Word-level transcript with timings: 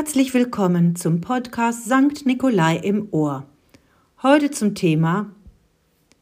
Herzlich 0.00 0.32
willkommen 0.32 0.96
zum 0.96 1.20
Podcast 1.20 1.84
Sankt 1.84 2.24
Nikolai 2.24 2.76
im 2.76 3.08
Ohr. 3.10 3.44
Heute 4.22 4.50
zum 4.50 4.74
Thema 4.74 5.30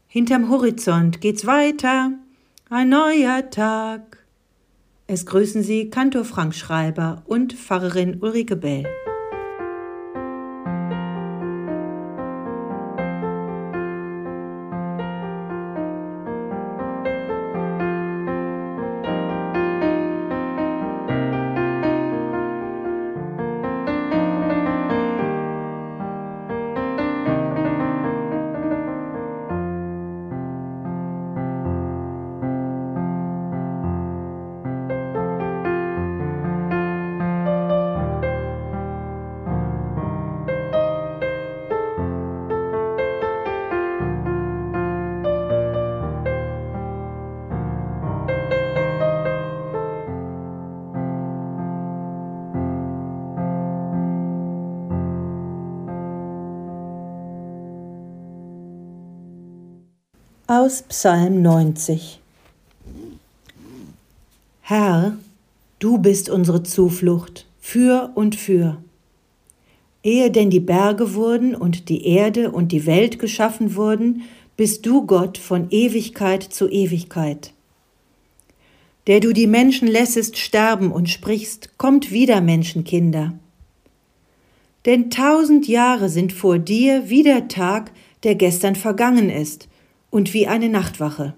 Hinterm 0.08 0.48
Horizont 0.50 1.20
geht's 1.20 1.46
weiter, 1.46 2.10
ein 2.70 2.88
neuer 2.88 3.48
Tag. 3.50 4.26
Es 5.06 5.26
grüßen 5.26 5.62
Sie 5.62 5.90
Kantor 5.90 6.24
Frank 6.24 6.56
Schreiber 6.56 7.22
und 7.26 7.52
Pfarrerin 7.52 8.20
Ulrike 8.20 8.56
Bell. 8.56 8.84
Aus 60.50 60.80
Psalm 60.80 61.42
90 61.42 62.20
Herr, 64.62 65.18
du 65.78 65.98
bist 65.98 66.30
unsere 66.30 66.62
Zuflucht 66.62 67.44
für 67.60 68.12
und 68.14 68.34
für. 68.34 68.82
Ehe 70.02 70.30
denn 70.30 70.48
die 70.48 70.58
Berge 70.58 71.12
wurden 71.12 71.54
und 71.54 71.90
die 71.90 72.06
Erde 72.06 72.50
und 72.50 72.72
die 72.72 72.86
Welt 72.86 73.18
geschaffen 73.18 73.76
wurden, 73.76 74.22
bist 74.56 74.86
du 74.86 75.04
Gott 75.04 75.36
von 75.36 75.66
Ewigkeit 75.68 76.44
zu 76.44 76.66
Ewigkeit. 76.70 77.52
Der 79.06 79.20
du 79.20 79.34
die 79.34 79.46
Menschen 79.46 79.86
lässest 79.86 80.38
sterben 80.38 80.92
und 80.92 81.10
sprichst, 81.10 81.76
kommt 81.76 82.10
wieder 82.10 82.40
Menschenkinder. 82.40 83.38
Denn 84.86 85.10
tausend 85.10 85.68
Jahre 85.68 86.08
sind 86.08 86.32
vor 86.32 86.58
dir 86.58 87.10
wie 87.10 87.22
der 87.22 87.48
Tag, 87.48 87.92
der 88.22 88.34
gestern 88.34 88.76
vergangen 88.76 89.28
ist, 89.28 89.67
und 90.10 90.34
wie 90.34 90.46
eine 90.46 90.68
Nachtwache. 90.68 91.34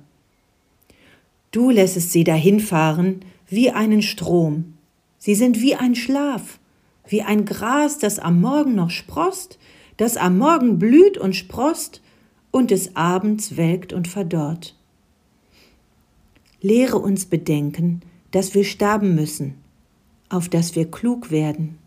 Du 1.51 1.71
lässest 1.71 2.13
sie 2.13 2.25
dahinfahren 2.25 3.21
wie 3.49 3.71
einen 3.71 4.03
Strom. 4.03 4.75
Sie 5.19 5.35
sind 5.35 5.61
wie 5.61 5.75
ein 5.75 5.95
Schlaf, 5.95 6.61
wie 7.09 7.23
ein 7.23 7.45
Gras, 7.45 7.99
das 7.99 8.19
am 8.21 8.41
Morgen 8.41 8.77
noch 8.77 8.91
sproßt, 8.91 9.59
das 9.97 10.17
am 10.17 10.39
Morgen 10.39 10.79
blüht 10.79 11.19
und 11.19 11.35
sproßt 11.35 12.01
und 12.53 12.71
des 12.71 12.95
Abends 12.95 13.57
welkt 13.57 13.93
und 13.93 14.07
verdorrt. 14.07 14.77
Lehre 16.62 16.99
uns 16.99 17.27
bedenken, 17.27 18.03
dass 18.31 18.55
wir 18.55 18.65
sterben 18.65 19.15
müssen, 19.15 19.55
auf 20.29 20.49
dass 20.49 20.77
wir 20.77 20.89
klug 20.89 21.31
werden. 21.33 21.80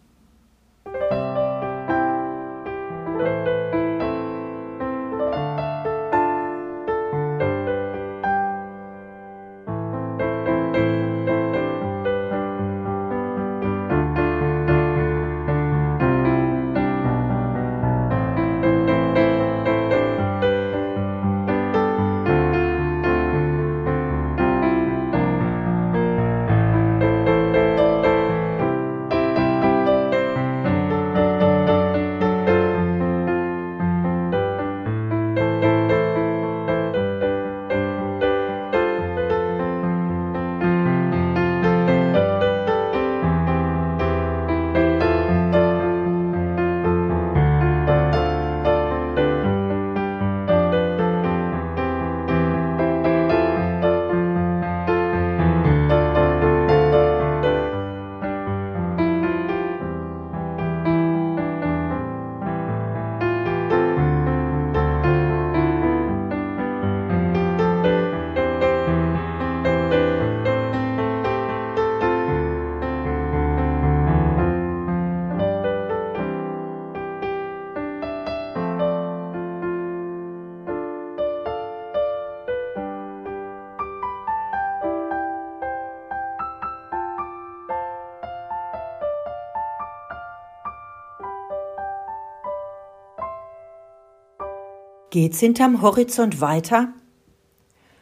Geht's 95.14 95.40
hinterm 95.40 95.84
Horizont 95.84 96.42
weiter? 96.42 96.92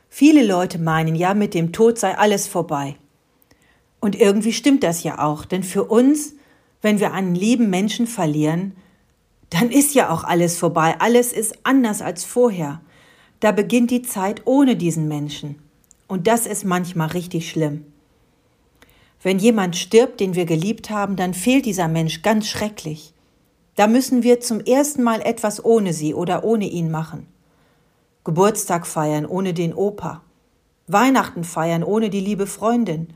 Viele 0.07 0.47
Leute 0.47 0.79
meinen 0.79 1.13
ja, 1.13 1.33
mit 1.33 1.53
dem 1.53 1.73
Tod 1.73 1.99
sei 1.99 2.17
alles 2.17 2.47
vorbei. 2.47 2.95
Und 3.99 4.15
irgendwie 4.15 4.53
stimmt 4.53 4.81
das 4.81 5.03
ja 5.03 5.19
auch, 5.19 5.43
denn 5.43 5.63
für 5.63 5.83
uns, 5.83 6.35
wenn 6.81 7.01
wir 7.01 7.11
einen 7.11 7.35
lieben 7.35 7.69
Menschen 7.69 8.07
verlieren, 8.07 8.77
dann 9.49 9.71
ist 9.71 9.93
ja 9.93 10.09
auch 10.09 10.23
alles 10.23 10.57
vorbei, 10.57 10.95
alles 10.99 11.33
ist 11.33 11.53
anders 11.63 12.01
als 12.01 12.23
vorher. 12.23 12.79
Da 13.41 13.51
beginnt 13.51 13.91
die 13.91 14.03
Zeit 14.03 14.43
ohne 14.45 14.77
diesen 14.77 15.09
Menschen. 15.09 15.61
Und 16.07 16.27
das 16.27 16.45
ist 16.45 16.63
manchmal 16.63 17.09
richtig 17.09 17.49
schlimm. 17.49 17.83
Wenn 19.21 19.37
jemand 19.37 19.75
stirbt, 19.75 20.21
den 20.21 20.35
wir 20.35 20.45
geliebt 20.45 20.89
haben, 20.89 21.17
dann 21.17 21.33
fehlt 21.33 21.65
dieser 21.65 21.89
Mensch 21.89 22.21
ganz 22.21 22.47
schrecklich. 22.47 23.13
Da 23.75 23.87
müssen 23.87 24.23
wir 24.23 24.41
zum 24.41 24.59
ersten 24.59 25.03
Mal 25.03 25.21
etwas 25.21 25.63
ohne 25.63 25.93
sie 25.93 26.13
oder 26.13 26.43
ohne 26.43 26.65
ihn 26.65 26.91
machen. 26.91 27.27
Geburtstag 28.23 28.85
feiern 28.85 29.25
ohne 29.25 29.53
den 29.53 29.73
Opa. 29.73 30.21
Weihnachten 30.87 31.43
feiern 31.43 31.83
ohne 31.83 32.09
die 32.09 32.19
liebe 32.19 32.47
Freundin. 32.47 33.13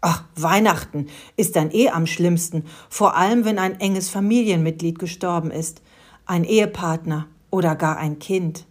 Ach, 0.00 0.24
Weihnachten 0.36 1.06
ist 1.36 1.56
dann 1.56 1.70
eh 1.70 1.90
am 1.90 2.06
schlimmsten, 2.06 2.64
vor 2.88 3.16
allem 3.16 3.44
wenn 3.44 3.58
ein 3.58 3.80
enges 3.80 4.10
Familienmitglied 4.10 4.98
gestorben 4.98 5.50
ist, 5.50 5.82
ein 6.26 6.44
Ehepartner 6.44 7.28
oder 7.50 7.76
gar 7.76 7.96
ein 7.96 8.18
Kind. 8.18 8.66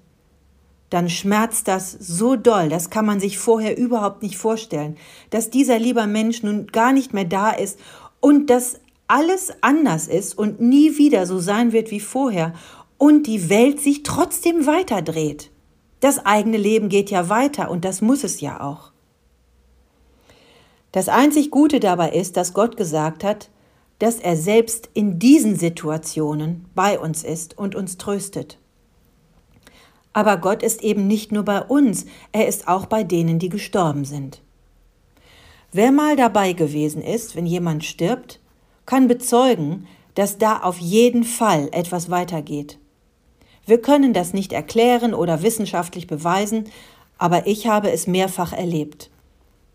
Dann 0.89 1.09
schmerzt 1.09 1.67
das 1.67 1.91
so 1.91 2.35
doll, 2.35 2.69
das 2.69 2.91
kann 2.91 3.05
man 3.05 3.19
sich 3.19 3.39
vorher 3.39 3.77
überhaupt 3.77 4.21
nicht 4.21 4.38
vorstellen, 4.38 4.97
dass 5.31 5.49
dieser 5.49 5.79
lieber 5.79 6.05
Mensch 6.05 6.43
nun 6.43 6.67
gar 6.67 6.93
nicht 6.93 7.13
mehr 7.13 7.25
da 7.25 7.49
ist 7.49 7.79
und 8.19 8.51
dass 8.51 8.79
alles 9.07 9.53
anders 9.61 10.07
ist 10.07 10.38
und 10.38 10.61
nie 10.61 10.97
wieder 10.97 11.25
so 11.25 11.39
sein 11.39 11.71
wird 11.71 11.91
wie 11.91 12.00
vorher 12.00 12.53
und 12.97 13.27
die 13.27 13.50
Welt 13.50 13.81
sich 13.81 14.03
trotzdem 14.03 14.65
weiterdreht. 14.65 15.51
Das 16.00 16.25
eigene 16.25 16.57
Leben 16.57 16.89
geht 16.89 17.11
ja 17.11 17.29
weiter 17.29 17.69
und 17.69 17.85
das 17.85 18.01
muss 18.01 18.23
es 18.23 18.41
ja 18.41 18.61
auch. 18.61 18.91
Das 20.91 21.09
einzig 21.09 21.50
Gute 21.50 21.79
dabei 21.79 22.11
ist, 22.11 22.38
dass 22.38 22.53
Gott 22.53 22.77
gesagt 22.77 23.23
hat, 23.23 23.50
dass 24.00 24.19
er 24.19 24.35
selbst 24.35 24.89
in 24.94 25.17
diesen 25.17 25.55
Situationen 25.55 26.65
bei 26.75 27.00
uns 27.00 27.23
ist 27.23 27.57
und 27.57 27.73
uns 27.73 27.97
tröstet. 27.97 28.59
Aber 30.13 30.38
Gott 30.38 30.61
ist 30.61 30.83
eben 30.83 31.07
nicht 31.07 31.31
nur 31.31 31.44
bei 31.44 31.61
uns, 31.61 32.05
er 32.31 32.47
ist 32.47 32.67
auch 32.67 32.85
bei 32.85 33.03
denen, 33.03 33.39
die 33.39 33.50
gestorben 33.50 34.05
sind. 34.05 34.41
Wer 35.71 35.91
mal 35.91 36.15
dabei 36.15 36.53
gewesen 36.53 37.01
ist, 37.01 37.35
wenn 37.35 37.47
jemand 37.47 37.83
stirbt, 37.83 38.39
kann 38.85 39.07
bezeugen, 39.07 39.88
dass 40.15 40.38
da 40.38 40.59
auf 40.59 40.77
jeden 40.80 41.24
Fall 41.24 41.69
etwas 41.71 42.09
weitergeht. 42.09 42.77
Wir 43.65 43.81
können 43.81 44.13
das 44.13 44.33
nicht 44.33 44.53
erklären 44.53 45.13
oder 45.13 45.41
wissenschaftlich 45.41 46.07
beweisen, 46.07 46.65
aber 47.18 47.47
ich 47.47 47.68
habe 47.68 47.91
es 47.91 48.07
mehrfach 48.07 48.53
erlebt. 48.53 49.09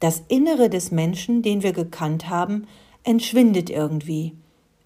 Das 0.01 0.23
Innere 0.29 0.69
des 0.69 0.91
Menschen, 0.91 1.43
den 1.43 1.63
wir 1.63 1.73
gekannt 1.73 2.29
haben, 2.29 2.67
entschwindet 3.03 3.71
irgendwie, 3.71 4.35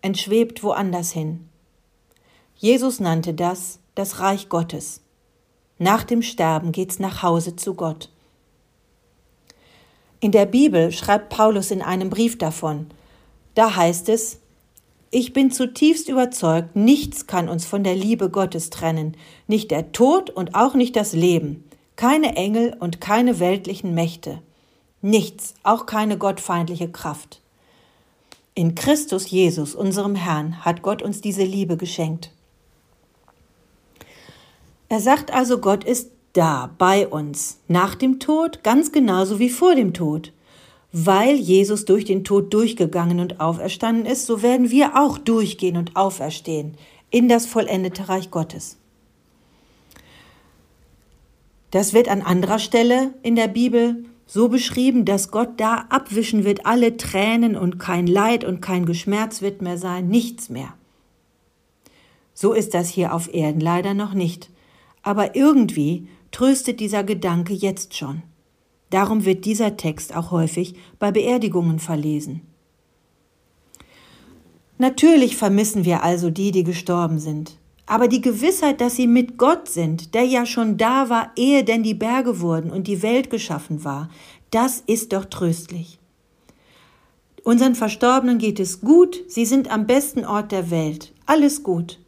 entschwebt 0.01 0.63
woanders 0.63 1.11
hin. 1.11 1.49
Jesus 2.57 3.01
nannte 3.01 3.35
das 3.35 3.81
das 3.95 4.21
Reich 4.21 4.49
Gottes. 4.49 5.01
Nach 5.79 6.05
dem 6.05 6.23
Sterben 6.23 6.73
geht's 6.73 6.99
nach 6.99 7.23
Hause 7.23 7.57
zu 7.57 7.75
Gott. 7.75 8.11
In 10.21 10.31
der 10.31 10.47
Bibel 10.47 10.93
schreibt 10.93 11.29
Paulus 11.29 11.71
in 11.71 11.83
einem 11.83 12.09
Brief 12.09 12.39
davon. 12.39 12.87
Da 13.55 13.77
heißt 13.77 14.09
es, 14.09 14.39
ich 15.11 15.35
bin 15.35 15.51
zutiefst 15.51 16.09
überzeugt, 16.09 16.75
nichts 16.75 17.27
kann 17.27 17.49
uns 17.49 17.67
von 17.67 17.85
der 17.85 17.95
Liebe 17.95 18.31
Gottes 18.31 18.71
trennen, 18.71 19.17
nicht 19.47 19.71
der 19.71 19.93
Tod 19.93 20.31
und 20.31 20.55
auch 20.55 20.75
nicht 20.75 20.97
das 20.97 21.13
Leben, 21.13 21.65
keine 21.97 22.35
Engel 22.37 22.75
und 22.81 23.01
keine 23.01 23.39
weltlichen 23.39 23.95
Mächte, 23.95 24.41
nichts, 25.03 25.55
auch 25.65 25.85
keine 25.85 26.17
gottfeindliche 26.17 26.91
Kraft. 26.91 27.43
In 28.55 28.75
Christus 28.75 29.31
Jesus, 29.31 29.75
unserem 29.75 30.15
Herrn, 30.15 30.65
hat 30.65 30.83
Gott 30.83 31.03
uns 31.03 31.21
diese 31.21 31.45
Liebe 31.45 31.77
geschenkt. 31.77 32.31
Er 34.89 35.01
sagt 35.01 35.33
also, 35.33 35.59
Gott 35.59 35.85
ist 35.85 36.11
da 36.33 36.71
bei 36.79 37.09
uns 37.09 37.59
nach 37.69 37.95
dem 37.95 38.19
Tod 38.19 38.63
ganz 38.63 38.93
genauso 38.93 39.39
wie 39.39 39.51
vor 39.51 39.75
dem 39.75 39.93
Tod. 39.93 40.33
Weil 40.93 41.37
Jesus 41.37 41.87
durch 41.87 42.05
den 42.05 42.23
Tod 42.23 42.53
durchgegangen 42.53 43.19
und 43.19 43.41
auferstanden 43.41 44.05
ist, 44.05 44.27
so 44.27 44.43
werden 44.43 44.71
wir 44.71 44.97
auch 44.97 45.17
durchgehen 45.17 45.77
und 45.79 45.97
auferstehen 45.97 46.75
in 47.11 47.29
das 47.29 47.47
vollendete 47.47 48.09
Reich 48.09 48.31
Gottes. 48.31 48.77
Das 51.71 51.95
wird 51.95 52.09
an 52.09 52.21
anderer 52.21 52.59
Stelle 52.59 53.15
in 53.23 53.35
der 53.35 53.49
Bibel 53.49 54.05
so 54.27 54.49
beschrieben, 54.49 55.05
dass 55.05 55.31
Gott 55.31 55.59
da 55.59 55.87
abwischen 55.89 56.45
wird 56.45 56.67
alle 56.67 56.97
Tränen 56.97 57.57
und 57.57 57.79
kein 57.79 58.07
Leid 58.07 58.45
und 58.45 58.61
kein 58.61 58.87
Geschmerz 58.87 59.43
wird 59.43 59.63
mehr 59.63 59.79
sein, 59.79 60.09
nichts 60.09 60.51
mehr. 60.51 60.75
So 62.35 62.53
ist 62.53 62.75
das 62.75 62.89
hier 62.89 63.15
auf 63.15 63.33
Erden 63.33 63.61
leider 63.61 63.95
noch 63.95 64.15
nicht. 64.15 64.51
Aber 65.03 65.35
irgendwie 65.35 66.09
tröstet 66.31 66.81
dieser 66.81 67.05
Gedanke 67.05 67.53
jetzt 67.53 67.97
schon. 67.97 68.23
Darum 68.93 69.25
wird 69.25 69.47
dieser 69.47 69.79
Text 69.79 70.15
auch 70.15 70.31
häufig 70.33 70.75
bei 70.99 71.11
Beerdigungen 71.11 71.79
verlesen. 71.79 72.43
Natürlich 74.77 75.35
vermissen 75.35 75.87
wir 75.87 76.03
also 76.03 76.29
die, 76.29 76.51
die 76.51 76.63
gestorben 76.63 77.19
sind. 77.19 77.57
Aber 77.87 78.07
die 78.07 78.21
Gewissheit, 78.21 78.83
dass 78.83 78.97
sie 78.97 79.07
mit 79.07 79.39
Gott 79.39 79.67
sind, 79.71 80.13
der 80.15 80.25
ja 80.25 80.45
schon 80.45 80.77
da 80.77 81.09
war, 81.09 81.33
ehe 81.37 81.65
denn 81.65 81.83
die 81.83 81.95
Berge 81.95 82.41
wurden 82.41 82.71
und 82.71 82.87
die 82.87 83.03
Welt 83.03 83.31
geschaffen 83.31 83.83
war, 83.83 84.11
das 84.51 84.83
ist 84.87 85.15
doch 85.15 85.25
tröstlich. 85.25 85.99
Unseren 87.45 87.75
Verstorbenen 87.75 88.37
geht 88.37 88.61
es 88.61 88.83
gut, 88.83 89.23
sie 89.27 89.47
sind 89.47 89.73
am 89.73 89.87
besten 89.87 90.27
Ort 90.27 90.53
der 90.53 90.71
Welt, 90.71 91.15
alles 91.25 91.63
gut. 91.63 91.99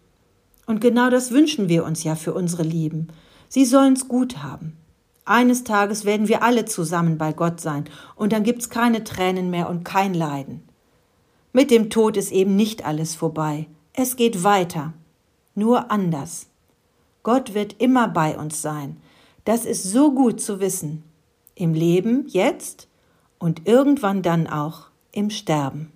Und 0.66 0.82
genau 0.82 1.08
das 1.08 1.30
wünschen 1.30 1.70
wir 1.70 1.86
uns 1.86 2.04
ja 2.04 2.14
für 2.14 2.34
unsere 2.34 2.62
Lieben. 2.62 3.08
Sie 3.48 3.64
sollen's 3.64 4.06
gut 4.06 4.42
haben. 4.42 4.76
Eines 5.26 5.64
Tages 5.64 6.04
werden 6.04 6.28
wir 6.28 6.42
alle 6.42 6.66
zusammen 6.66 7.16
bei 7.16 7.32
Gott 7.32 7.60
sein, 7.60 7.84
und 8.14 8.32
dann 8.32 8.42
gibt's 8.42 8.68
keine 8.68 9.04
Tränen 9.04 9.50
mehr 9.50 9.70
und 9.70 9.84
kein 9.84 10.12
Leiden. 10.12 10.62
Mit 11.52 11.70
dem 11.70 11.88
Tod 11.88 12.16
ist 12.16 12.32
eben 12.32 12.56
nicht 12.56 12.84
alles 12.84 13.14
vorbei. 13.14 13.66
Es 13.94 14.16
geht 14.16 14.44
weiter, 14.44 14.92
nur 15.54 15.90
anders. 15.90 16.48
Gott 17.22 17.54
wird 17.54 17.80
immer 17.80 18.08
bei 18.08 18.36
uns 18.36 18.60
sein. 18.60 18.98
Das 19.44 19.64
ist 19.64 19.84
so 19.84 20.12
gut 20.12 20.40
zu 20.40 20.60
wissen. 20.60 21.04
Im 21.54 21.72
Leben, 21.72 22.26
jetzt 22.28 22.88
und 23.38 23.66
irgendwann 23.66 24.22
dann 24.22 24.46
auch 24.46 24.88
im 25.12 25.30
Sterben. 25.30 25.92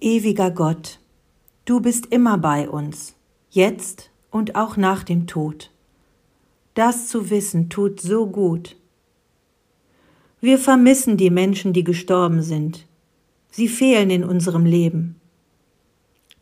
Ewiger 0.00 0.52
Gott, 0.52 1.00
du 1.64 1.80
bist 1.80 2.06
immer 2.06 2.38
bei 2.38 2.68
uns, 2.68 3.16
jetzt 3.50 4.12
und 4.30 4.54
auch 4.54 4.76
nach 4.76 5.02
dem 5.02 5.26
Tod. 5.26 5.72
Das 6.74 7.08
zu 7.08 7.30
wissen 7.30 7.68
tut 7.68 8.00
so 8.00 8.28
gut. 8.28 8.76
Wir 10.40 10.58
vermissen 10.58 11.16
die 11.16 11.30
Menschen, 11.30 11.72
die 11.72 11.82
gestorben 11.82 12.42
sind. 12.42 12.86
Sie 13.50 13.66
fehlen 13.66 14.10
in 14.10 14.22
unserem 14.22 14.64
Leben. 14.64 15.16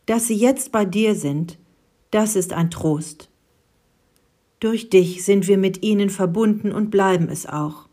Dass 0.05 0.27
sie 0.27 0.35
jetzt 0.35 0.71
bei 0.71 0.85
dir 0.85 1.15
sind, 1.15 1.57
das 2.11 2.35
ist 2.35 2.53
ein 2.53 2.69
Trost. 2.69 3.31
Durch 4.59 4.91
dich 4.91 5.25
sind 5.25 5.47
wir 5.47 5.57
mit 5.57 5.81
ihnen 5.81 6.11
verbunden 6.11 6.71
und 6.71 6.91
bleiben 6.91 7.27
es 7.27 7.47
auch, 7.47 7.87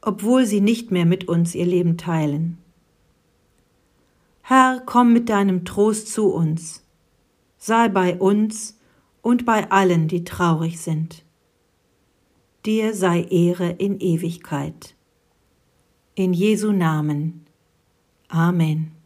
obwohl 0.00 0.46
sie 0.46 0.60
nicht 0.60 0.92
mehr 0.92 1.06
mit 1.06 1.26
uns 1.26 1.56
ihr 1.56 1.66
Leben 1.66 1.96
teilen. 1.96 2.58
Herr, 4.50 4.80
komm 4.86 5.12
mit 5.12 5.28
deinem 5.28 5.66
Trost 5.66 6.10
zu 6.10 6.32
uns, 6.32 6.82
sei 7.58 7.90
bei 7.90 8.16
uns 8.16 8.78
und 9.20 9.44
bei 9.44 9.70
allen, 9.70 10.08
die 10.08 10.24
traurig 10.24 10.80
sind. 10.80 11.22
Dir 12.64 12.94
sei 12.94 13.24
Ehre 13.24 13.68
in 13.68 14.00
Ewigkeit. 14.00 14.94
In 16.14 16.32
Jesu 16.32 16.72
Namen. 16.72 17.44
Amen. 18.28 18.97